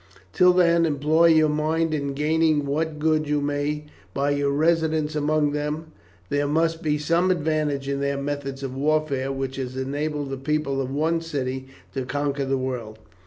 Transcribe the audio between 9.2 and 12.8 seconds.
which has enabled the people of one city to conquer the